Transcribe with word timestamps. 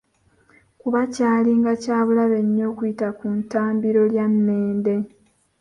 Kuba 0.81 0.99
kyalinga 1.13 1.71
kyabulabe 1.83 2.39
nnyo 2.45 2.65
okuyita 2.71 3.07
ku 3.17 3.25
ttambiro 3.41 4.01
lya 4.11 4.25
Nnende. 4.33 4.95